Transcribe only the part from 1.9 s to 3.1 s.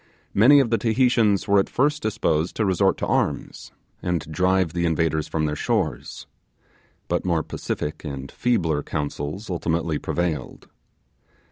disposed to resort to